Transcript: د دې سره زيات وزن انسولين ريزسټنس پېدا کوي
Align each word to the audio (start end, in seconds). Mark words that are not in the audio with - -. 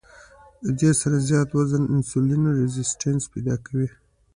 د 0.63 0.65
دې 0.79 0.91
سره 1.01 1.17
زيات 1.27 1.49
وزن 1.57 1.83
انسولين 1.95 2.43
ريزسټنس 2.59 3.23
پېدا 3.33 3.55
کوي 3.65 3.87